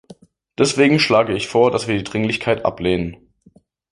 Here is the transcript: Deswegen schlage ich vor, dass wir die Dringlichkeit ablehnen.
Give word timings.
Deswegen 0.57 0.97
schlage 0.97 1.35
ich 1.35 1.47
vor, 1.47 1.69
dass 1.69 1.87
wir 1.87 1.95
die 1.95 2.03
Dringlichkeit 2.03 2.65
ablehnen. 2.65 3.17